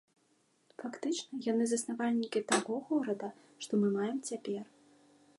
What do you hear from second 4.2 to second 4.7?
цяпер.